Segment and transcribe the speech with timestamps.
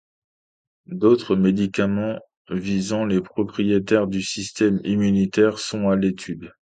[0.87, 2.17] D'autres médicaments
[2.49, 6.53] visant les propriétés du système immunitaire sont à l'étude.